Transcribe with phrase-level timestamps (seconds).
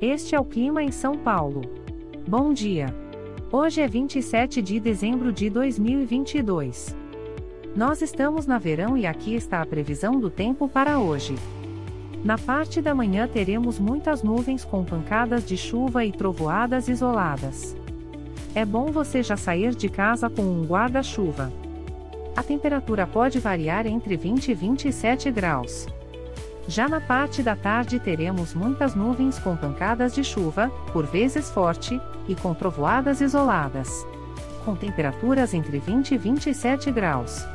[0.00, 1.62] Este é o clima em São Paulo.
[2.28, 2.94] Bom dia.
[3.50, 6.94] Hoje é 27 de dezembro de 2022.
[7.74, 11.34] Nós estamos na verão e aqui está a previsão do tempo para hoje.
[12.22, 17.74] Na parte da manhã teremos muitas nuvens com pancadas de chuva e trovoadas isoladas.
[18.54, 21.50] É bom você já sair de casa com um guarda-chuva.
[22.36, 25.86] A temperatura pode variar entre 20 e 27 graus.
[26.68, 32.00] Já na parte da tarde teremos muitas nuvens com pancadas de chuva, por vezes forte,
[32.26, 33.88] e com trovoadas isoladas.
[34.64, 37.46] Com temperaturas entre 20 e 27 graus.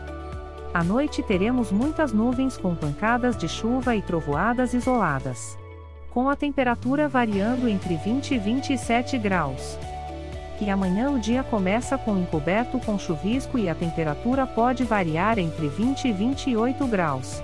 [0.74, 5.58] À noite teremos muitas nuvens com pancadas de chuva e trovoadas isoladas.
[6.10, 9.78] Com a temperatura variando entre 20 e 27 graus.
[10.62, 15.68] E amanhã o dia começa com encoberto com chuvisco e a temperatura pode variar entre
[15.68, 17.44] 20 e 28 graus.